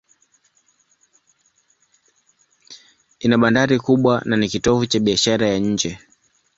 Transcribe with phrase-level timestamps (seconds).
[3.19, 5.99] Ina bandari kubwa na ni kitovu cha biashara ya nje.